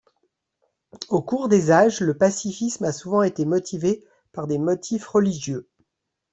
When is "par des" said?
4.31-4.57